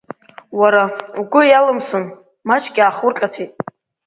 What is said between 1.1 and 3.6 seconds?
угәы иалымсын, маҷк иахурҟьацәоит.